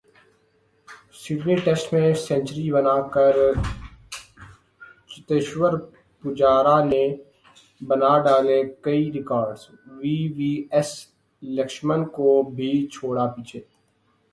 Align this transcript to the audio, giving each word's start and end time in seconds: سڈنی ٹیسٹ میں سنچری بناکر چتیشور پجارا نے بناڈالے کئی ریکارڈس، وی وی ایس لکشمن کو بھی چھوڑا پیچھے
سڈنی 1.21 1.55
ٹیسٹ 1.65 1.85
میں 1.93 2.07
سنچری 2.27 2.65
بناکر 2.75 3.33
چتیشور 5.09 5.71
پجارا 6.23 6.77
نے 6.91 7.03
بناڈالے 7.81 8.59
کئی 8.85 9.01
ریکارڈس، 9.17 9.61
وی 9.99 10.15
وی 10.35 10.51
ایس 10.75 10.91
لکشمن 11.43 12.01
کو 12.15 12.27
بھی 12.55 12.71
چھوڑا 12.93 13.25
پیچھے 13.33 13.59